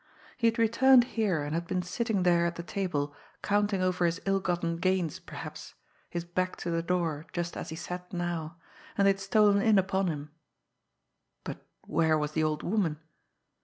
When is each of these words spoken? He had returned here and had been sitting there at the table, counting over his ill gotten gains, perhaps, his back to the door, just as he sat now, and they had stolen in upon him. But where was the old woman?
He 0.35 0.47
had 0.47 0.57
returned 0.57 1.03
here 1.13 1.43
and 1.43 1.53
had 1.53 1.67
been 1.67 1.83
sitting 1.83 2.23
there 2.23 2.47
at 2.47 2.55
the 2.55 2.63
table, 2.63 3.13
counting 3.43 3.83
over 3.83 4.07
his 4.07 4.19
ill 4.25 4.39
gotten 4.39 4.77
gains, 4.77 5.19
perhaps, 5.19 5.75
his 6.09 6.25
back 6.25 6.55
to 6.55 6.71
the 6.71 6.81
door, 6.81 7.27
just 7.33 7.55
as 7.55 7.69
he 7.69 7.75
sat 7.75 8.11
now, 8.11 8.57
and 8.97 9.05
they 9.05 9.11
had 9.11 9.19
stolen 9.19 9.61
in 9.61 9.77
upon 9.77 10.07
him. 10.07 10.31
But 11.43 11.63
where 11.85 12.17
was 12.17 12.31
the 12.31 12.43
old 12.43 12.63
woman? 12.63 12.97